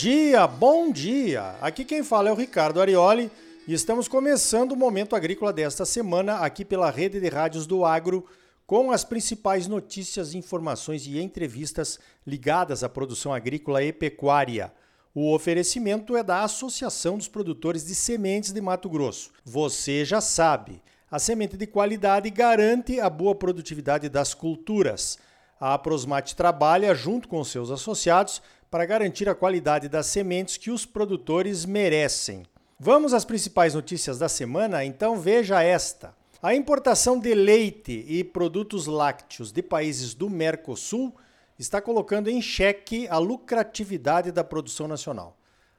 dia, 0.00 0.46
bom 0.46 0.90
dia! 0.90 1.56
Aqui 1.60 1.84
quem 1.84 2.02
fala 2.02 2.30
é 2.30 2.32
o 2.32 2.34
Ricardo 2.34 2.80
Arioli 2.80 3.30
e 3.68 3.74
estamos 3.74 4.08
começando 4.08 4.72
o 4.72 4.76
Momento 4.76 5.14
Agrícola 5.14 5.52
desta 5.52 5.84
semana 5.84 6.36
aqui 6.36 6.64
pela 6.64 6.90
Rede 6.90 7.20
de 7.20 7.28
Rádios 7.28 7.66
do 7.66 7.84
Agro 7.84 8.24
com 8.66 8.90
as 8.90 9.04
principais 9.04 9.66
notícias, 9.66 10.32
informações 10.32 11.06
e 11.06 11.20
entrevistas 11.20 11.98
ligadas 12.26 12.82
à 12.82 12.88
produção 12.88 13.30
agrícola 13.30 13.82
e 13.82 13.92
pecuária. 13.92 14.72
O 15.14 15.34
oferecimento 15.34 16.16
é 16.16 16.22
da 16.22 16.44
Associação 16.44 17.18
dos 17.18 17.28
Produtores 17.28 17.84
de 17.84 17.94
Sementes 17.94 18.52
de 18.52 18.60
Mato 18.62 18.88
Grosso. 18.88 19.30
Você 19.44 20.02
já 20.02 20.22
sabe, 20.22 20.82
a 21.10 21.18
semente 21.18 21.58
de 21.58 21.66
qualidade 21.66 22.30
garante 22.30 22.98
a 22.98 23.10
boa 23.10 23.34
produtividade 23.34 24.08
das 24.08 24.32
culturas. 24.32 25.18
A 25.60 25.76
Prosmate 25.76 26.34
trabalha 26.34 26.94
junto 26.94 27.28
com 27.28 27.44
seus 27.44 27.70
associados 27.70 28.40
para 28.70 28.86
garantir 28.86 29.28
a 29.28 29.34
qualidade 29.34 29.88
das 29.88 30.06
sementes 30.06 30.56
que 30.56 30.70
os 30.70 30.86
produtores 30.86 31.64
merecem. 31.64 32.44
Vamos 32.78 33.12
às 33.12 33.24
principais 33.24 33.74
notícias 33.74 34.18
da 34.18 34.28
semana? 34.28 34.84
Então 34.84 35.18
veja 35.18 35.62
esta. 35.62 36.14
A 36.40 36.54
importação 36.54 37.18
de 37.18 37.34
leite 37.34 38.06
e 38.08 38.22
produtos 38.22 38.86
lácteos 38.86 39.52
de 39.52 39.62
países 39.62 40.14
do 40.14 40.30
Mercosul 40.30 41.14
está 41.58 41.82
colocando 41.82 42.30
em 42.30 42.40
xeque 42.40 43.06
a 43.08 43.18
lucratividade 43.18 44.32
da 44.32 44.42
produção 44.42 44.88
nacional. 44.88 45.36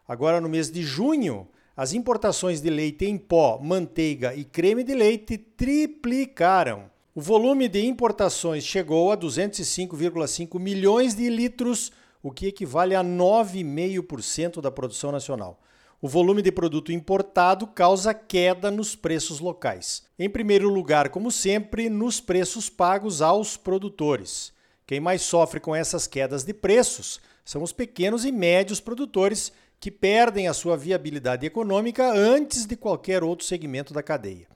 Agora, 0.08 0.40
no 0.40 0.49
mês 0.49 0.70
de 0.70 0.84
junho, 0.84 1.48
as 1.76 1.94
importações 1.94 2.62
de 2.62 2.70
leite 2.70 3.05
em 3.05 3.18
pó, 3.18 3.58
manteiga 3.58 4.35
e 4.35 4.44
creme 4.44 4.84
de 4.84 4.94
leite 4.94 5.38
triplicaram. 5.38 6.91
O 7.16 7.21
volume 7.21 7.68
de 7.68 7.84
importações 7.84 8.63
chegou 8.63 9.12
a 9.12 9.18
205,5 9.18 10.60
milhões 10.60 11.15
de 11.15 11.27
litros 11.30 11.91
o 12.22 12.32
que 12.32 12.48
equivale 12.48 12.96
a 12.96 13.04
9,5% 13.04 14.62
da 14.62 14.72
produção 14.72 15.12
nacional. 15.12 15.60
O 16.02 16.08
volume 16.08 16.41
de 16.41 16.52
produto 16.52 16.91
importado 16.91 17.68
causa 17.68 18.14
queda 18.14 18.72
nos 18.72 18.96
preços 18.96 19.40
locais. 19.40 20.04
Em 20.18 20.30
primeiro 20.30 20.68
lugar, 20.68 21.10
como 21.10 21.32
sempre, 21.32 21.90
nos 21.90 22.20
preços 22.20 22.70
pagos 22.70 23.22
aos 23.22 23.55
produtores. 23.55 24.52
Quem 24.88 24.99
mais 24.99 25.22
sofre 25.22 25.60
com 25.60 25.76
essas 25.76 26.08
quedas 26.08 26.44
de 26.44 26.54
preços 26.54 27.22
são 27.46 27.62
os 27.62 27.72
pequenos 27.72 28.26
e 28.26 28.32
médios 28.32 28.80
produtores 28.80 29.52
que 29.80 29.92
perdem 29.92 30.48
a 30.48 30.54
sua 30.54 30.76
viabilidade 30.76 31.46
econômica 31.46 32.12
antes 32.12 32.66
de 32.66 32.76
qualquer 32.76 33.24
outro 33.24 33.46
segmento 33.46 33.94
da 33.94 34.04
cadeia 34.04 34.48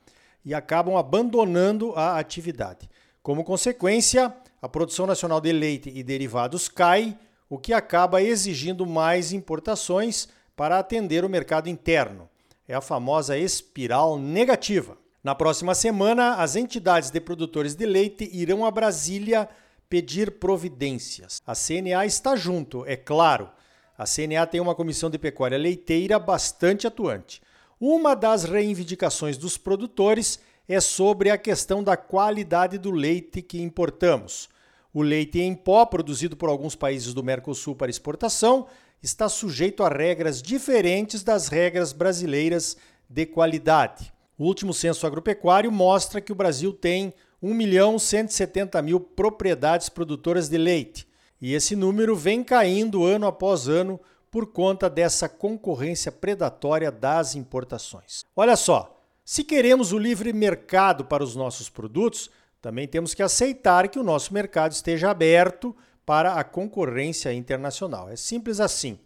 e 0.45 0.53
acabam 0.53 0.95
abandonando 0.95 1.93
a 1.95 2.19
atividade. 2.19 2.87
Como 3.23 3.43
consequência, 3.43 4.31
a 4.61 4.69
produção 4.69 5.07
nacional 5.07 5.41
de 5.41 5.51
leite 5.51 5.91
e 5.93 6.03
derivados 6.03 6.69
cai, 6.69 7.17
o 7.49 7.57
que 7.57 7.73
acaba 7.73 8.21
exigindo 8.21 8.85
mais 8.85 9.31
importações 9.31 10.27
para 10.55 10.79
atender 10.79 11.23
o 11.23 11.29
mercado 11.29 11.69
interno. 11.69 12.29
É 12.67 12.73
a 12.73 12.81
famosa 12.81 13.37
espiral 13.37 14.17
negativa. 14.17 14.97
Na 15.23 15.35
próxima 15.35 15.75
semana, 15.75 16.35
as 16.35 16.55
entidades 16.55 17.09
de 17.09 17.19
produtores 17.19 17.75
de 17.75 17.85
leite 17.85 18.29
irão 18.31 18.65
a 18.65 18.71
Brasília 18.71 19.49
pedir 19.89 20.39
providências. 20.39 21.41
A 21.45 21.53
CNA 21.53 22.05
está 22.05 22.35
junto, 22.35 22.85
é 22.85 22.95
claro. 22.95 23.49
A 23.97 24.05
CNA 24.05 24.45
tem 24.47 24.59
uma 24.59 24.75
comissão 24.75 25.09
de 25.09 25.17
pecuária 25.17 25.57
leiteira 25.57 26.19
bastante 26.19 26.85
atuante. 26.85 27.41
Uma 27.79 28.15
das 28.15 28.43
reivindicações 28.43 29.37
dos 29.37 29.57
produtores 29.57 30.39
é 30.67 30.79
sobre 30.79 31.29
a 31.29 31.37
questão 31.37 31.83
da 31.83 31.95
qualidade 31.95 32.77
do 32.77 32.91
leite 32.91 33.41
que 33.41 33.61
importamos. 33.61 34.49
O 34.95 35.01
leite 35.01 35.41
em 35.41 35.53
pó, 35.53 35.85
produzido 35.85 36.37
por 36.37 36.47
alguns 36.47 36.73
países 36.73 37.13
do 37.13 37.21
Mercosul 37.21 37.75
para 37.75 37.89
exportação, 37.89 38.65
está 39.03 39.27
sujeito 39.27 39.83
a 39.83 39.89
regras 39.89 40.41
diferentes 40.41 41.21
das 41.21 41.49
regras 41.49 41.91
brasileiras 41.91 42.77
de 43.09 43.25
qualidade. 43.25 44.13
O 44.37 44.45
último 44.45 44.73
censo 44.73 45.05
agropecuário 45.05 45.69
mostra 45.69 46.21
que 46.21 46.31
o 46.31 46.35
Brasil 46.35 46.71
tem 46.71 47.13
1 47.41 47.53
milhão 47.53 47.99
170 47.99 48.81
mil 48.81 49.01
propriedades 49.01 49.89
produtoras 49.89 50.47
de 50.47 50.57
leite, 50.57 51.05
e 51.41 51.53
esse 51.53 51.75
número 51.75 52.15
vem 52.15 52.41
caindo 52.41 53.03
ano 53.03 53.27
após 53.27 53.67
ano 53.67 53.99
por 54.31 54.47
conta 54.47 54.89
dessa 54.89 55.27
concorrência 55.27 56.09
predatória 56.09 56.89
das 56.89 57.35
importações. 57.35 58.23
Olha 58.33 58.55
só, 58.55 58.97
se 59.25 59.43
queremos 59.43 59.91
o 59.91 59.97
livre 59.97 60.31
mercado 60.31 61.03
para 61.03 61.21
os 61.21 61.35
nossos 61.35 61.67
produtos, 61.67 62.29
também 62.65 62.87
temos 62.87 63.13
que 63.13 63.21
aceitar 63.21 63.87
que 63.89 63.99
o 63.99 64.03
nosso 64.03 64.33
mercado 64.33 64.71
esteja 64.71 65.11
aberto 65.11 65.75
para 66.03 66.33
a 66.33 66.43
concorrência 66.43 67.31
internacional. 67.31 68.09
É 68.09 68.15
simples 68.15 68.59
assim. 68.59 68.97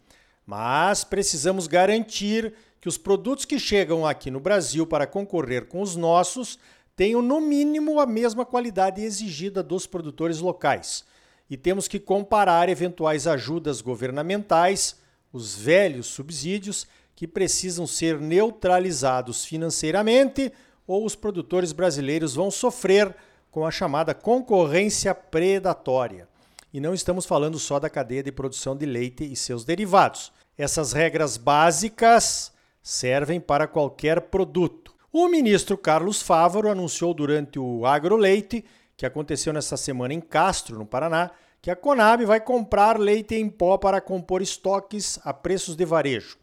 Mas 0.45 1.03
precisamos 1.03 1.67
garantir 1.67 2.53
que 2.79 2.87
os 2.87 2.97
produtos 2.97 3.43
que 3.43 3.59
chegam 3.59 4.07
aqui 4.07 4.31
no 4.31 4.39
Brasil 4.39 4.87
para 4.87 5.05
concorrer 5.05 5.65
com 5.65 5.81
os 5.81 5.97
nossos 5.97 6.57
tenham, 6.95 7.21
no 7.21 7.41
mínimo, 7.41 7.99
a 7.99 8.05
mesma 8.05 8.45
qualidade 8.45 9.03
exigida 9.03 9.61
dos 9.61 9.85
produtores 9.85 10.39
locais. 10.39 11.03
E 11.49 11.57
temos 11.57 11.85
que 11.85 11.99
comparar 11.99 12.69
eventuais 12.69 13.27
ajudas 13.27 13.81
governamentais, 13.81 14.95
os 15.33 15.53
velhos 15.53 16.07
subsídios, 16.07 16.87
que 17.13 17.27
precisam 17.27 17.85
ser 17.85 18.21
neutralizados 18.21 19.43
financeiramente, 19.43 20.49
ou 20.87 21.05
os 21.05 21.13
produtores 21.13 21.73
brasileiros 21.73 22.35
vão 22.35 22.49
sofrer 22.49 23.13
com 23.51 23.65
a 23.65 23.71
chamada 23.71 24.13
concorrência 24.13 25.13
predatória. 25.13 26.27
E 26.71 26.79
não 26.79 26.93
estamos 26.93 27.25
falando 27.25 27.57
só 27.57 27.79
da 27.79 27.89
cadeia 27.89 28.21
de 28.21 28.31
produção 28.31 28.75
de 28.75 28.85
leite 28.85 29.23
e 29.23 29.35
seus 29.35 29.65
derivados. 29.65 30.31
Essas 30.57 30.93
regras 30.93 31.35
básicas 31.37 32.51
servem 32.81 33.39
para 33.39 33.67
qualquer 33.67 34.21
produto. 34.21 34.93
O 35.11 35.27
ministro 35.27 35.77
Carlos 35.77 36.21
Fávaro 36.21 36.69
anunciou 36.69 37.13
durante 37.13 37.57
o 37.57 37.85
Agroleite, 37.85 38.63
que 38.95 39.05
aconteceu 39.05 39.51
nesta 39.51 39.77
semana 39.77 40.13
em 40.13 40.21
Castro, 40.21 40.77
no 40.77 40.85
Paraná, 40.85 41.31
que 41.61 41.71
a 41.71 41.75
Conab 41.75 42.23
vai 42.25 42.39
comprar 42.39 42.99
leite 42.99 43.35
em 43.35 43.49
pó 43.49 43.77
para 43.77 43.99
compor 43.99 44.41
estoques 44.41 45.19
a 45.23 45.33
preços 45.33 45.75
de 45.75 45.85
varejo. 45.85 46.37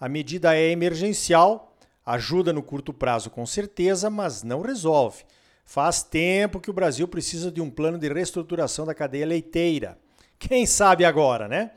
A 0.00 0.08
medida 0.08 0.56
é 0.56 0.70
emergencial, 0.70 1.74
ajuda 2.04 2.52
no 2.52 2.62
curto 2.62 2.92
prazo 2.92 3.30
com 3.30 3.44
certeza, 3.44 4.08
mas 4.08 4.42
não 4.42 4.62
resolve. 4.62 5.24
Faz 5.66 6.04
tempo 6.04 6.60
que 6.60 6.70
o 6.70 6.72
Brasil 6.72 7.08
precisa 7.08 7.50
de 7.50 7.60
um 7.60 7.68
plano 7.68 7.98
de 7.98 8.08
reestruturação 8.08 8.86
da 8.86 8.94
cadeia 8.94 9.26
leiteira. 9.26 9.98
Quem 10.38 10.64
sabe 10.64 11.04
agora, 11.04 11.48
né? 11.48 11.72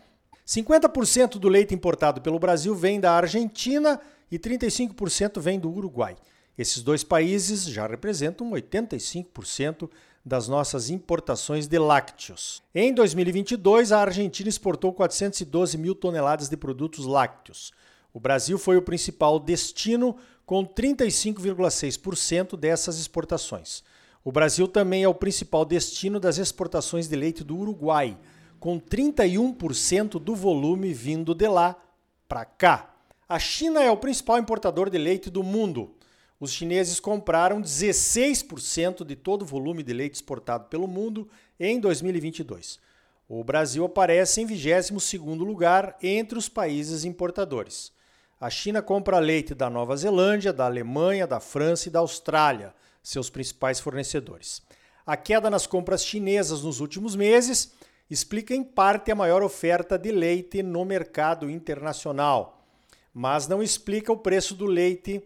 50% 0.47 1.39
do 1.39 1.49
leite 1.49 1.73
importado 1.73 2.21
pelo 2.21 2.37
Brasil 2.37 2.75
vem 2.75 2.99
da 2.99 3.13
Argentina 3.13 3.99
e 4.31 4.37
35% 4.37 5.39
vem 5.39 5.59
do 5.59 5.71
Uruguai. 5.71 6.15
Esses 6.55 6.83
dois 6.83 7.03
países 7.03 7.63
já 7.63 7.87
representam 7.87 8.51
85% 8.51 9.89
das 10.23 10.47
nossas 10.47 10.91
importações 10.91 11.67
de 11.67 11.79
lácteos. 11.79 12.61
Em 12.75 12.93
2022, 12.93 13.91
a 13.91 14.01
Argentina 14.01 14.49
exportou 14.49 14.93
412 14.93 15.77
mil 15.79 15.95
toneladas 15.95 16.47
de 16.47 16.55
produtos 16.55 17.05
lácteos. 17.05 17.71
O 18.13 18.19
Brasil 18.19 18.57
foi 18.59 18.77
o 18.77 18.81
principal 18.81 19.39
destino, 19.39 20.15
com 20.49 20.65
35,6% 20.65 22.57
dessas 22.57 22.97
exportações. 22.97 23.83
O 24.25 24.31
Brasil 24.31 24.67
também 24.67 25.03
é 25.03 25.07
o 25.07 25.13
principal 25.13 25.63
destino 25.63 26.19
das 26.19 26.39
exportações 26.39 27.07
de 27.07 27.15
leite 27.15 27.43
do 27.43 27.55
Uruguai, 27.55 28.17
com 28.59 28.79
31% 28.79 30.17
do 30.17 30.35
volume 30.35 30.91
vindo 30.91 31.35
de 31.35 31.47
lá 31.47 31.79
para 32.27 32.45
cá. 32.45 32.95
A 33.27 33.37
China 33.37 33.83
é 33.83 33.91
o 33.91 33.97
principal 33.97 34.39
importador 34.39 34.89
de 34.89 34.97
leite 34.97 35.29
do 35.29 35.43
mundo. 35.43 35.93
Os 36.39 36.51
chineses 36.51 36.99
compraram 36.99 37.61
16% 37.61 39.05
de 39.05 39.15
todo 39.15 39.43
o 39.43 39.45
volume 39.45 39.83
de 39.83 39.93
leite 39.93 40.15
exportado 40.15 40.65
pelo 40.65 40.87
mundo 40.87 41.29
em 41.59 41.79
2022. 41.79 42.79
O 43.27 43.43
Brasil 43.43 43.85
aparece 43.85 44.41
em 44.41 44.47
22º 44.47 45.45
lugar 45.45 45.95
entre 46.01 46.39
os 46.39 46.49
países 46.49 47.05
importadores. 47.05 47.91
A 48.41 48.49
China 48.49 48.81
compra 48.81 49.19
leite 49.19 49.53
da 49.53 49.69
Nova 49.69 49.97
Zelândia, 49.97 50.53
da 50.53 50.65
Alemanha, 50.65 51.27
da 51.27 51.41
França 51.41 51.89
e 51.89 51.91
da 51.91 51.99
Austrália, 51.99 52.73
seus 53.03 53.29
principais 53.29 53.81
fornecedores. 53.81 54.61
A 55.05 55.17
queda 55.17 55.49
nas 55.49 55.67
compras 55.67 56.05
chinesas 56.05 56.63
nos 56.63 56.79
últimos 56.79 57.17
meses 57.17 57.73
explica 58.09 58.55
em 58.55 58.63
parte 58.63 59.11
a 59.11 59.15
maior 59.15 59.43
oferta 59.43 59.99
de 59.99 60.09
leite 60.09 60.63
no 60.63 60.85
mercado 60.85 61.49
internacional, 61.49 62.65
mas 63.13 63.45
não 63.45 63.61
explica 63.61 64.09
o 64.13 64.17
preço 64.17 64.55
do 64.55 64.65
leite 64.65 65.21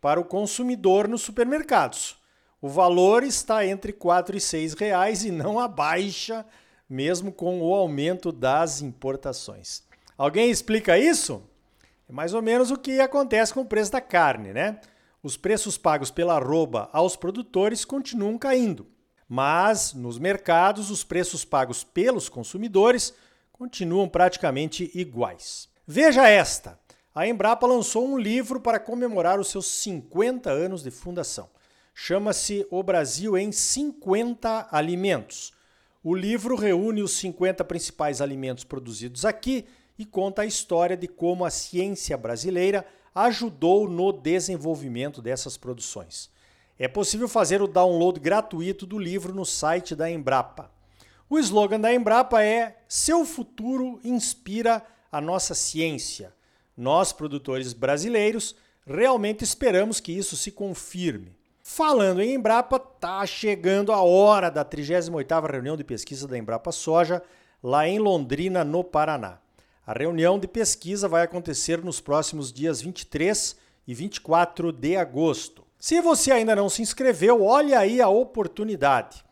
para 0.00 0.18
o 0.18 0.24
consumidor 0.24 1.06
nos 1.06 1.20
supermercados. 1.20 2.16
O 2.62 2.68
valor 2.70 3.24
está 3.24 3.66
entre 3.66 3.92
R$ 3.92 3.98
4 3.98 4.38
e 4.38 4.40
R$ 4.40 4.74
reais 4.78 5.22
e 5.22 5.30
não 5.30 5.60
abaixa, 5.60 6.46
mesmo 6.88 7.30
com 7.30 7.60
o 7.60 7.74
aumento 7.74 8.32
das 8.32 8.80
importações. 8.80 9.82
Alguém 10.16 10.50
explica 10.50 10.98
isso? 10.98 11.42
Mais 12.14 12.32
ou 12.32 12.40
menos 12.40 12.70
o 12.70 12.78
que 12.78 13.00
acontece 13.00 13.52
com 13.52 13.62
o 13.62 13.66
preço 13.66 13.90
da 13.90 14.00
carne, 14.00 14.52
né? 14.52 14.78
Os 15.20 15.36
preços 15.36 15.76
pagos 15.76 16.12
pela 16.12 16.36
arroba 16.36 16.88
aos 16.92 17.16
produtores 17.16 17.84
continuam 17.84 18.38
caindo, 18.38 18.86
mas 19.28 19.92
nos 19.92 20.16
mercados 20.16 20.92
os 20.92 21.02
preços 21.02 21.44
pagos 21.44 21.82
pelos 21.82 22.28
consumidores 22.28 23.12
continuam 23.52 24.08
praticamente 24.08 24.92
iguais. 24.94 25.68
Veja 25.84 26.28
esta: 26.28 26.78
a 27.12 27.26
Embrapa 27.26 27.66
lançou 27.66 28.06
um 28.06 28.16
livro 28.16 28.60
para 28.60 28.78
comemorar 28.78 29.40
os 29.40 29.48
seus 29.48 29.66
50 29.66 30.48
anos 30.48 30.84
de 30.84 30.92
fundação. 30.92 31.50
Chama-se 31.92 32.64
O 32.70 32.80
Brasil 32.84 33.36
em 33.36 33.50
50 33.50 34.68
Alimentos. 34.70 35.52
O 36.00 36.14
livro 36.14 36.54
reúne 36.54 37.02
os 37.02 37.16
50 37.16 37.64
principais 37.64 38.20
alimentos 38.20 38.62
produzidos 38.62 39.24
aqui 39.24 39.66
e 39.98 40.04
conta 40.04 40.42
a 40.42 40.46
história 40.46 40.96
de 40.96 41.06
como 41.06 41.44
a 41.44 41.50
ciência 41.50 42.16
brasileira 42.16 42.86
ajudou 43.14 43.88
no 43.88 44.12
desenvolvimento 44.12 45.22
dessas 45.22 45.56
produções. 45.56 46.30
É 46.78 46.88
possível 46.88 47.28
fazer 47.28 47.62
o 47.62 47.68
download 47.68 48.18
gratuito 48.18 48.84
do 48.84 48.98
livro 48.98 49.32
no 49.32 49.44
site 49.44 49.94
da 49.94 50.10
Embrapa. 50.10 50.70
O 51.30 51.38
slogan 51.38 51.80
da 51.80 51.94
Embrapa 51.94 52.42
é: 52.42 52.78
Seu 52.88 53.24
futuro 53.24 54.00
inspira 54.02 54.82
a 55.10 55.20
nossa 55.20 55.54
ciência. 55.54 56.34
Nós, 56.76 57.12
produtores 57.12 57.72
brasileiros, 57.72 58.56
realmente 58.84 59.44
esperamos 59.44 60.00
que 60.00 60.10
isso 60.10 60.36
se 60.36 60.50
confirme. 60.50 61.36
Falando 61.62 62.20
em 62.20 62.34
Embrapa, 62.34 62.78
tá 62.78 63.24
chegando 63.24 63.92
a 63.92 64.02
hora 64.02 64.50
da 64.50 64.64
38ª 64.64 65.50
reunião 65.50 65.76
de 65.76 65.84
pesquisa 65.84 66.26
da 66.26 66.36
Embrapa 66.36 66.72
Soja, 66.72 67.22
lá 67.62 67.88
em 67.88 67.98
Londrina, 67.98 68.64
no 68.64 68.82
Paraná. 68.84 69.38
A 69.86 69.92
reunião 69.92 70.38
de 70.38 70.48
pesquisa 70.48 71.06
vai 71.06 71.22
acontecer 71.22 71.84
nos 71.84 72.00
próximos 72.00 72.50
dias 72.50 72.80
23 72.80 73.54
e 73.86 73.92
24 73.92 74.72
de 74.72 74.96
agosto. 74.96 75.62
Se 75.78 76.00
você 76.00 76.32
ainda 76.32 76.56
não 76.56 76.70
se 76.70 76.80
inscreveu, 76.80 77.44
olha 77.44 77.78
aí 77.78 78.00
a 78.00 78.08
oportunidade. 78.08 79.22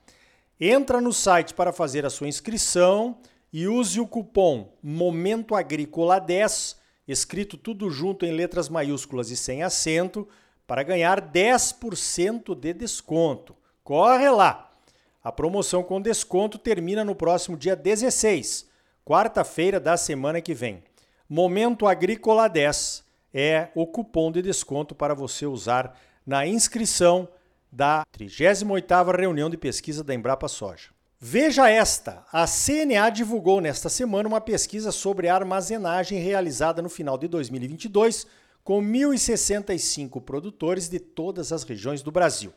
Entra 0.60 1.00
no 1.00 1.10
site 1.10 1.54
para 1.54 1.72
fazer 1.72 2.04
a 2.04 2.10
sua 2.10 2.28
inscrição 2.28 3.16
e 3.50 3.66
use 3.66 3.98
o 3.98 4.06
cupom 4.06 4.70
Momento 4.82 5.54
Agrícola 5.54 6.18
10, 6.18 6.76
escrito 7.08 7.56
tudo 7.56 7.88
junto 7.88 8.26
em 8.26 8.32
letras 8.32 8.68
maiúsculas 8.68 9.30
e 9.30 9.36
sem 9.38 9.62
acento, 9.62 10.28
para 10.66 10.82
ganhar 10.82 11.32
10% 11.32 12.54
de 12.54 12.74
desconto. 12.74 13.56
Corre 13.82 14.28
lá! 14.28 14.70
A 15.24 15.32
promoção 15.32 15.82
com 15.82 15.98
desconto 15.98 16.58
termina 16.58 17.02
no 17.02 17.14
próximo 17.14 17.56
dia 17.56 17.74
16, 17.74 18.70
quarta-feira 19.04 19.80
da 19.80 19.96
semana 19.96 20.40
que 20.40 20.54
vem. 20.54 20.82
Momento 21.28 21.86
Agrícola 21.86 22.48
10 22.48 23.04
é 23.32 23.68
o 23.74 23.86
cupom 23.86 24.30
de 24.30 24.42
desconto 24.42 24.94
para 24.94 25.14
você 25.14 25.46
usar 25.46 25.98
na 26.26 26.46
inscrição 26.46 27.28
da 27.70 28.04
38ª 28.16 29.18
reunião 29.18 29.48
de 29.48 29.56
pesquisa 29.56 30.04
da 30.04 30.14
Embrapa 30.14 30.46
Soja. 30.46 30.90
Veja 31.18 31.70
esta, 31.70 32.24
a 32.32 32.46
CNA 32.46 33.08
divulgou 33.10 33.60
nesta 33.60 33.88
semana 33.88 34.28
uma 34.28 34.40
pesquisa 34.40 34.90
sobre 34.90 35.28
armazenagem 35.28 36.18
realizada 36.18 36.82
no 36.82 36.88
final 36.88 37.16
de 37.16 37.28
2022 37.28 38.26
com 38.64 38.82
1.065 38.82 40.20
produtores 40.20 40.88
de 40.88 40.98
todas 40.98 41.52
as 41.52 41.62
regiões 41.62 42.02
do 42.02 42.12
Brasil. 42.12 42.52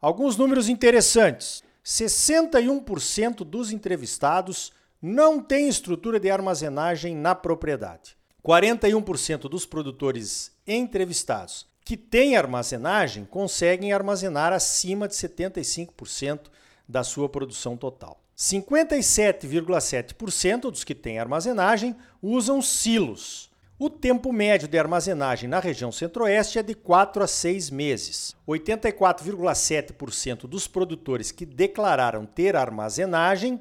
Alguns 0.00 0.36
números 0.36 0.68
interessantes. 0.68 1.62
61% 1.84 3.44
dos 3.44 3.70
entrevistados 3.70 4.72
não 5.06 5.38
têm 5.38 5.68
estrutura 5.68 6.18
de 6.18 6.30
armazenagem 6.30 7.14
na 7.14 7.34
propriedade. 7.34 8.16
41% 8.42 9.50
dos 9.50 9.66
produtores 9.66 10.50
entrevistados 10.66 11.66
que 11.84 11.94
têm 11.94 12.38
armazenagem 12.38 13.26
conseguem 13.26 13.92
armazenar 13.92 14.50
acima 14.50 15.06
de 15.06 15.12
75% 15.12 16.44
da 16.88 17.04
sua 17.04 17.28
produção 17.28 17.76
total. 17.76 18.18
57,7% 18.34 20.70
dos 20.70 20.84
que 20.84 20.94
têm 20.94 21.18
armazenagem 21.18 21.94
usam 22.22 22.62
silos. 22.62 23.50
O 23.78 23.90
tempo 23.90 24.32
médio 24.32 24.66
de 24.66 24.78
armazenagem 24.78 25.50
na 25.50 25.60
região 25.60 25.92
centro-oeste 25.92 26.58
é 26.58 26.62
de 26.62 26.74
4 26.74 27.22
a 27.22 27.26
6 27.26 27.68
meses. 27.68 28.34
84,7% 28.48 30.46
dos 30.46 30.66
produtores 30.66 31.30
que 31.30 31.44
declararam 31.44 32.24
ter 32.24 32.56
armazenagem 32.56 33.60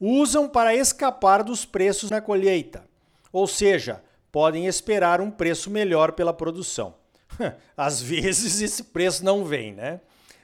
usam 0.00 0.48
para 0.48 0.74
escapar 0.74 1.42
dos 1.42 1.64
preços 1.64 2.10
na 2.10 2.20
colheita, 2.20 2.84
ou 3.32 3.46
seja, 3.46 4.02
podem 4.32 4.66
esperar 4.66 5.20
um 5.20 5.30
preço 5.30 5.70
melhor 5.70 6.12
pela 6.12 6.32
produção. 6.32 6.94
Às 7.76 8.00
vezes 8.00 8.60
esse 8.60 8.84
preço 8.84 9.24
não 9.24 9.44
vem, 9.44 9.74
né? 9.74 10.00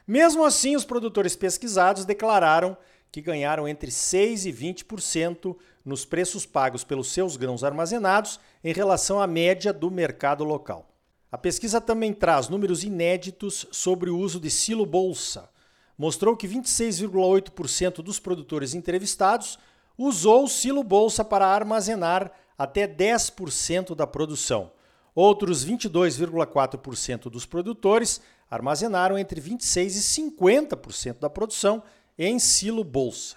Mesmo 0.06 0.44
assim, 0.44 0.76
os 0.76 0.85
produtores 0.85 1.35
pesquisados 1.35 2.05
declararam 2.05 2.76
que 3.11 3.20
ganharam 3.20 3.67
entre 3.67 3.91
6 3.91 4.47
e 4.47 4.53
20% 4.53 5.56
nos 5.85 6.05
preços 6.05 6.44
pagos 6.44 6.85
pelos 6.85 7.12
seus 7.12 7.37
grãos 7.37 7.64
armazenados 7.64 8.38
em 8.62 8.73
relação 8.73 9.20
à 9.20 9.26
média 9.26 9.73
do 9.73 9.91
mercado 9.91 10.44
local. 10.44 10.88
A 11.31 11.38
pesquisa 11.38 11.81
também 11.81 12.12
traz 12.12 12.49
números 12.49 12.85
inéditos 12.85 13.67
sobre 13.70 14.11
o 14.11 14.19
uso 14.19 14.38
de 14.38 14.50
silo 14.50 14.87
bolsa. 14.87 15.49
Mostrou 15.98 16.37
que 16.37 16.46
26,8% 16.46 18.02
dos 18.02 18.19
produtores 18.19 18.75
entrevistados 18.75 19.58
usou 19.96 20.44
o 20.44 20.48
silo 20.48 20.82
bolsa 20.84 21.25
para 21.25 21.46
armazenar 21.46 22.31
até 22.58 22.87
10% 22.87 23.94
da 23.94 24.06
produção. 24.06 24.70
Outros 25.14 25.64
22,4% 25.64 27.31
dos 27.31 27.46
produtores 27.46 28.20
armazenaram 28.50 29.19
entre 29.19 29.40
26% 29.40 29.87
e 29.87 30.32
50% 30.32 31.19
da 31.19 31.31
produção 31.31 31.82
em 32.19 32.38
silo 32.38 32.84
bolsa. 32.84 33.37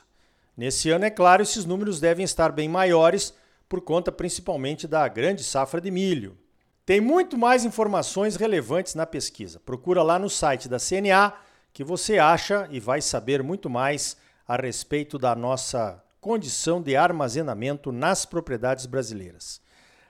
Nesse 0.55 0.89
ano, 0.89 1.05
é 1.05 1.09
claro, 1.09 1.41
esses 1.41 1.63
números 1.63 2.01
devem 2.01 2.25
estar 2.25 2.51
bem 2.51 2.67
maiores 2.67 3.33
por 3.69 3.79
conta 3.81 4.11
principalmente 4.11 4.87
da 4.87 5.07
grande 5.07 5.43
safra 5.43 5.79
de 5.79 5.89
milho. 5.89 6.37
Tem 6.85 6.99
muito 6.99 7.37
mais 7.37 7.63
informações 7.63 8.35
relevantes 8.35 8.95
na 8.95 9.05
pesquisa. 9.05 9.59
Procura 9.59 10.03
lá 10.03 10.19
no 10.19 10.29
site 10.29 10.67
da 10.67 10.77
CNA 10.79 11.33
que 11.79 11.83
você 11.85 12.17
acha 12.17 12.67
e 12.71 12.77
vai 12.77 12.99
saber 12.99 13.41
muito 13.41 13.69
mais 13.69 14.17
a 14.45 14.57
respeito 14.57 15.17
da 15.17 15.33
nossa 15.33 16.03
condição 16.19 16.81
de 16.81 16.97
armazenamento 16.97 17.89
nas 17.89 18.25
propriedades 18.25 18.85
brasileiras. 18.85 19.61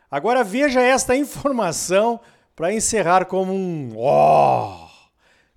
Agora 0.10 0.44
veja 0.44 0.82
esta 0.82 1.14
informação 1.16 2.20
para 2.56 2.74
encerrar 2.74 3.26
como 3.26 3.54
um 3.54 3.94
ó. 3.96 4.84
Oh, 4.84 4.90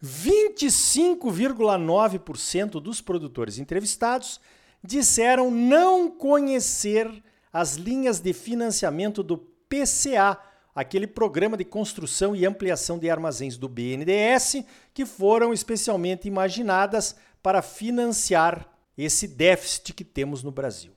25,9% 0.04 2.72
dos 2.72 3.00
produtores 3.00 3.58
entrevistados 3.58 4.38
disseram 4.84 5.50
não 5.50 6.10
conhecer 6.10 7.10
as 7.50 7.76
linhas 7.76 8.20
de 8.20 8.34
financiamento 8.34 9.22
do 9.22 9.38
PCA, 9.38 10.36
aquele 10.74 11.06
programa 11.06 11.56
de 11.56 11.64
construção 11.64 12.34
e 12.34 12.46
ampliação 12.46 12.98
de 12.98 13.10
armazéns 13.10 13.56
do 13.56 13.68
BNDES, 13.68 14.64
que 14.94 15.04
foram 15.04 15.52
especialmente 15.52 16.26
imaginadas 16.26 17.16
para 17.42 17.60
financiar 17.60 18.68
esse 18.96 19.26
déficit 19.26 19.92
que 19.92 20.04
temos 20.04 20.42
no 20.42 20.50
Brasil. 20.50 20.92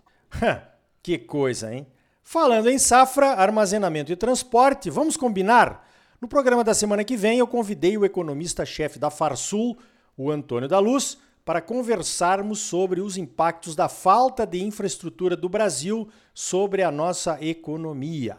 que 1.01 1.17
coisa, 1.17 1.73
hein? 1.73 1.87
Falando 2.23 2.69
em 2.69 2.79
safra, 2.79 3.33
armazenamento 3.33 4.11
e 4.11 4.15
transporte, 4.15 4.89
vamos 4.89 5.15
combinar? 5.15 5.87
No 6.19 6.27
programa 6.27 6.63
da 6.63 6.73
semana 6.73 7.03
que 7.03 7.15
vem, 7.15 7.37
eu 7.37 7.47
convidei 7.47 7.97
o 7.97 8.05
economista-chefe 8.05 8.97
da 8.97 9.11
Farsul, 9.11 9.77
o 10.17 10.31
Antônio 10.31 10.67
da 10.67 10.79
Luz, 10.79 11.17
para 11.43 11.61
conversarmos 11.61 12.59
sobre 12.59 12.99
os 12.99 13.17
impactos 13.17 13.75
da 13.75 13.87
falta 13.87 14.47
de 14.47 14.63
infraestrutura 14.63 15.37
do 15.37 15.47
Brasil 15.47 16.09
sobre 16.33 16.81
a 16.81 16.89
nossa 16.89 17.37
economia. 17.39 18.37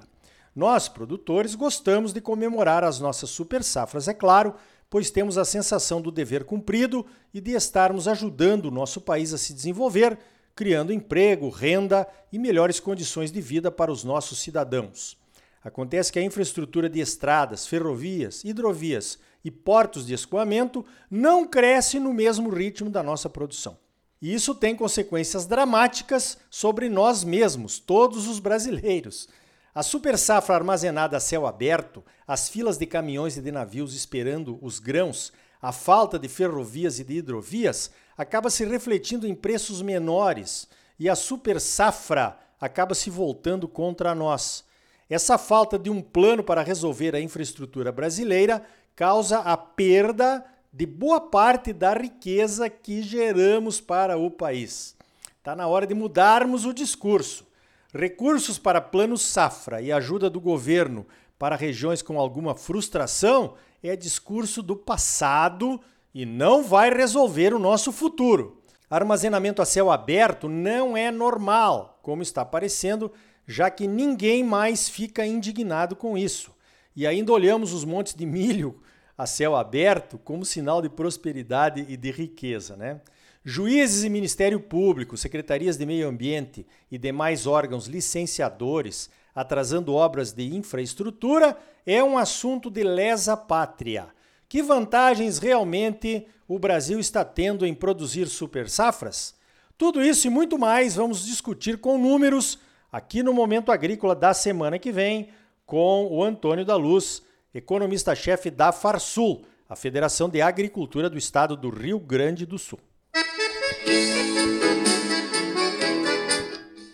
Nós, 0.57 0.89
produtores, 0.89 1.55
gostamos 1.55 2.13
de 2.13 2.21
comemorar 2.21 2.83
as 2.83 2.99
nossas 2.99 3.31
super 3.31 3.63
safras, 3.63 4.09
é 4.09 4.15
claro, 4.15 4.55
pois 4.91 5.11
temos 5.11 5.37
a 5.37 5.45
sensação 5.45 6.01
do 6.01 6.11
dever 6.11 6.45
cumprido 6.45 7.07
e 7.33 7.41
de 7.41 7.53
estarmos 7.53 8.09
ajudando 8.09 8.67
o 8.67 8.71
nosso 8.71 9.01
país 9.01 9.33
a 9.35 9.39
se 9.39 9.53
desenvolver 9.53 10.19
criando 10.57 10.91
emprego, 10.91 11.51
renda 11.51 12.09
e 12.33 12.39
melhores 12.39 12.81
condições 12.81 13.31
de 13.31 13.43
vida 13.43 13.71
para 13.71 13.93
os 13.93 14.03
nossos 14.03 14.39
cidadãos. 14.39 15.19
Acontece 15.63 16.11
que 16.11 16.19
a 16.19 16.23
infraestrutura 16.23 16.89
de 16.89 16.99
estradas, 16.99 17.67
ferrovias, 17.67 18.43
hidrovias 18.43 19.19
e 19.45 19.51
portos 19.51 20.07
de 20.07 20.15
escoamento 20.15 20.85
não 21.11 21.47
cresce 21.47 22.01
no 22.01 22.15
mesmo 22.15 22.49
ritmo 22.49 22.89
da 22.89 23.03
nossa 23.03 23.29
produção. 23.29 23.77
E 24.23 24.33
isso 24.33 24.55
tem 24.55 24.75
consequências 24.75 25.45
dramáticas 25.45 26.39
sobre 26.49 26.89
nós 26.89 27.23
mesmos, 27.23 27.79
todos 27.79 28.27
os 28.27 28.39
brasileiros. 28.39 29.29
A 29.77 29.83
super 29.83 30.17
safra 30.17 30.55
armazenada 30.55 31.19
a 31.19 31.21
céu 31.21 31.47
aberto, 31.47 32.03
as 32.27 32.49
filas 32.49 32.79
de 32.79 32.87
caminhões 32.87 33.37
e 33.37 33.43
de 33.43 33.53
navios 33.53 33.95
esperando 33.95 34.59
os 34.63 34.79
grãos, 34.79 35.35
a 35.61 35.71
falta 35.71 36.19
de 36.19 36.29
ferrovias 36.29 36.99
e 36.99 37.05
de 37.05 37.19
hidrovias 37.19 37.91
acaba 38.17 38.49
se 38.49 38.65
refletindo 38.65 39.27
em 39.27 39.35
preços 39.35 39.83
menores 39.83 40.67
e 40.99 41.11
a 41.11 41.15
super 41.15 41.61
safra 41.61 42.39
acaba 42.59 42.95
se 42.95 43.11
voltando 43.11 43.69
contra 43.69 44.15
nós. 44.15 44.65
Essa 45.11 45.37
falta 45.37 45.79
de 45.79 45.91
um 45.91 46.01
plano 46.01 46.43
para 46.43 46.63
resolver 46.63 47.15
a 47.15 47.21
infraestrutura 47.21 47.93
brasileira 47.93 48.63
causa 48.95 49.41
a 49.41 49.59
perda 49.59 50.43
de 50.73 50.87
boa 50.87 51.21
parte 51.21 51.75
da 51.75 51.93
riqueza 51.93 52.71
que 52.71 53.03
geramos 53.03 53.79
para 53.79 54.17
o 54.17 54.31
país. 54.31 54.97
Está 55.37 55.55
na 55.55 55.67
hora 55.67 55.87
de 55.87 55.93
mudarmos 55.93 56.65
o 56.65 56.73
discurso. 56.73 57.46
Recursos 57.95 58.59
para 58.59 58.81
plano 58.81 59.17
safra 59.17 59.81
e 59.81 59.93
ajuda 59.93 60.29
do 60.29 60.41
governo 60.41 61.07
para 61.39 61.57
regiões 61.57 62.03
com 62.03 62.19
alguma 62.19 62.55
frustração 62.55 63.55
é 63.83 63.95
discurso 63.95 64.63
do 64.63 64.77
passado 64.77 65.81
e 66.15 66.25
não 66.25 66.63
vai 66.63 66.93
resolver 66.93 67.53
o 67.53 67.59
nosso 67.59 67.93
futuro. 67.93 68.61
Armazenamento 68.89 69.61
a 69.61 69.65
céu 69.65 69.91
aberto 69.91 70.49
não 70.49 70.97
é 70.97 71.11
normal, 71.11 71.99
como 72.03 72.23
está 72.23 72.43
aparecendo, 72.43 73.13
já 73.47 73.71
que 73.71 73.87
ninguém 73.87 74.43
mais 74.43 74.89
fica 74.89 75.27
indignado 75.27 75.95
com 75.95 76.17
isso. 76.17 76.55
E 76.95 77.07
ainda 77.07 77.33
olhamos 77.33 77.73
os 77.73 77.85
montes 77.85 78.15
de 78.15 78.25
milho 78.25 78.81
a 79.19 79.27
céu 79.27 79.57
aberto 79.57 80.19
como 80.19 80.45
sinal 80.45 80.83
de 80.83 80.89
prosperidade 80.89 81.85
e 81.89 81.97
de 81.97 82.11
riqueza, 82.11 82.77
né? 82.77 83.01
Juízes 83.49 84.03
e 84.03 84.09
Ministério 84.09 84.59
Público, 84.59 85.17
secretarias 85.17 85.77
de 85.77 85.87
Meio 85.87 86.09
Ambiente 86.09 86.67
e 86.91 86.99
demais 86.99 87.47
órgãos 87.47 87.87
licenciadores 87.87 89.09
atrasando 89.33 89.95
obras 89.95 90.33
de 90.33 90.53
infraestrutura 90.53 91.57
é 91.87 92.03
um 92.03 92.19
assunto 92.19 92.69
de 92.69 92.83
lesa 92.83 93.37
pátria. 93.37 94.09
Que 94.49 94.65
vantagens 94.65 95.39
realmente 95.39 96.27
o 96.49 96.59
Brasil 96.59 96.99
está 96.99 97.25
tendo 97.25 97.65
em 97.65 97.73
produzir 97.73 98.27
super 98.27 98.69
safras? 98.69 99.37
Tudo 99.79 100.03
isso 100.03 100.27
e 100.27 100.31
muito 100.31 100.59
mais 100.59 100.97
vamos 100.97 101.25
discutir 101.25 101.79
com 101.79 101.97
números 101.97 102.59
aqui 102.91 103.23
no 103.23 103.33
Momento 103.33 103.71
Agrícola 103.71 104.17
da 104.17 104.35
semana 104.35 104.77
que 104.77 104.91
vem 104.91 105.29
com 105.65 106.09
o 106.11 106.21
Antônio 106.21 106.65
da 106.65 106.75
Luz, 106.75 107.23
economista-chefe 107.55 108.51
da 108.51 108.73
Farsul, 108.73 109.47
a 109.69 109.77
Federação 109.77 110.29
de 110.29 110.43
Agricultura 110.43 111.09
do 111.09 111.17
Estado 111.17 111.57
do 111.57 111.71
Rio 111.71 112.01
Grande 112.01 112.45
do 112.45 112.59
Sul. 112.59 112.81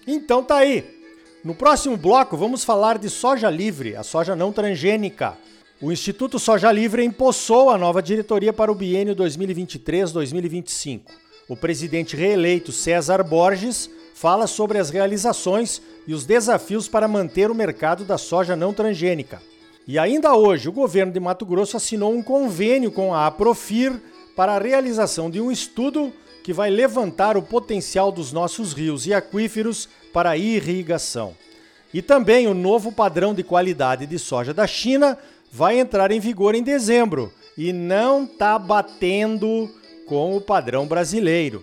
Então 0.07 0.43
tá 0.43 0.57
aí. 0.57 0.85
No 1.45 1.55
próximo 1.55 1.97
bloco 1.97 2.37
vamos 2.37 2.65
falar 2.65 2.99
de 2.99 3.11
soja 3.11 3.51
livre, 3.51 3.97
a 3.97 4.03
soja 4.03 4.37
não 4.37 4.53
transgênica. 4.53 5.37
O 5.81 5.91
Instituto 5.91 6.39
Soja 6.39 6.71
Livre 6.71 7.05
empossou 7.05 7.69
a 7.69 7.77
nova 7.77 8.01
diretoria 8.01 8.53
para 8.53 8.71
o 8.71 8.75
biênio 8.75 9.17
2023-2025. 9.17 11.01
O 11.49 11.57
presidente 11.57 12.15
reeleito 12.15 12.71
César 12.71 13.25
Borges 13.25 13.91
fala 14.15 14.47
sobre 14.47 14.79
as 14.79 14.91
realizações 14.91 15.83
e 16.07 16.15
os 16.15 16.25
desafios 16.25 16.87
para 16.87 17.09
manter 17.09 17.51
o 17.51 17.55
mercado 17.55 18.05
da 18.05 18.17
soja 18.17 18.55
não 18.55 18.73
transgênica. 18.73 19.43
E 19.85 19.99
ainda 19.99 20.37
hoje, 20.37 20.69
o 20.69 20.73
governo 20.73 21.13
de 21.13 21.19
Mato 21.19 21.45
Grosso 21.45 21.77
assinou 21.77 22.15
um 22.15 22.23
convênio 22.23 22.93
com 22.93 23.13
a 23.13 23.27
Aprofir 23.27 23.93
para 24.37 24.55
a 24.55 24.61
realização 24.61 25.29
de 25.29 25.41
um 25.41 25.51
estudo 25.51 26.13
que 26.43 26.53
vai 26.53 26.71
levantar 26.71 27.37
o 27.37 27.43
potencial 27.43 28.11
dos 28.11 28.33
nossos 28.33 28.73
rios 28.73 29.07
e 29.07 29.15
aquíferos 29.15 29.89
para 30.13 30.37
irrigação. 30.37 31.35
E 31.95 32.01
também 32.01 32.47
o 32.47 32.55
novo 32.55 32.91
padrão 32.91 33.35
de 33.35 33.43
qualidade 33.43 34.07
de 34.07 34.19
soja 34.19 34.53
da 34.53 34.67
China 34.67 35.19
vai 35.51 35.79
entrar 35.79 36.11
em 36.11 36.21
vigor 36.21 36.55
em 36.55 36.63
dezembro 36.63 37.33
e 37.57 37.73
não 37.73 38.25
está 38.25 38.59
batendo 38.59 39.71
com 40.07 40.37
o 40.37 40.41
padrão 40.41 40.87
brasileiro. 40.87 41.63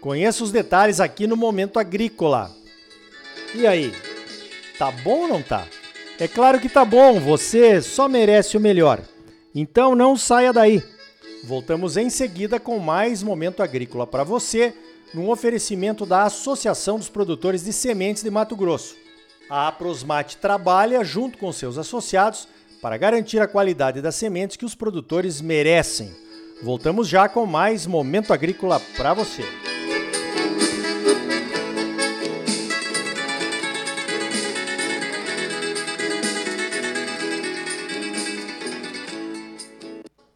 Conheça 0.00 0.44
os 0.44 0.52
detalhes 0.52 1.00
aqui 1.00 1.26
no 1.26 1.36
Momento 1.36 1.78
Agrícola. 1.78 2.50
E 3.54 3.66
aí, 3.66 3.92
tá 4.78 4.90
bom 4.90 5.22
ou 5.22 5.28
não 5.28 5.42
tá? 5.42 5.66
É 6.18 6.28
claro 6.28 6.60
que 6.60 6.68
tá 6.68 6.84
bom, 6.84 7.18
você 7.18 7.80
só 7.80 8.08
merece 8.08 8.56
o 8.56 8.60
melhor. 8.60 9.00
Então 9.54 9.94
não 9.94 10.16
saia 10.16 10.52
daí. 10.52 10.82
Voltamos 11.44 11.96
em 11.96 12.10
seguida 12.10 12.60
com 12.60 12.78
mais 12.78 13.22
momento 13.22 13.62
agrícola 13.62 14.06
para 14.06 14.24
você, 14.24 14.74
num 15.14 15.30
oferecimento 15.30 16.04
da 16.04 16.24
Associação 16.24 16.98
dos 16.98 17.08
Produtores 17.08 17.64
de 17.64 17.72
Sementes 17.72 18.22
de 18.22 18.30
Mato 18.30 18.54
Grosso. 18.54 18.94
A 19.48 19.68
Aprosmate 19.68 20.36
trabalha 20.36 21.02
junto 21.02 21.38
com 21.38 21.52
seus 21.52 21.78
associados 21.78 22.46
para 22.80 22.96
garantir 22.96 23.40
a 23.40 23.48
qualidade 23.48 24.00
das 24.00 24.14
sementes 24.14 24.56
que 24.56 24.64
os 24.64 24.74
produtores 24.74 25.40
merecem. 25.40 26.14
Voltamos 26.62 27.08
já 27.08 27.28
com 27.28 27.46
mais 27.46 27.86
momento 27.86 28.32
agrícola 28.32 28.80
para 28.96 29.14
você. 29.14 29.69